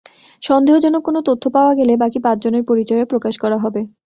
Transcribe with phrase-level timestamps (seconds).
[0.43, 3.81] সন্দেহজনক কোনো তথ্য পাওয়া গেলে বাকি পাঁচজনের পরিচয়ও প্রকাশ করা হবে।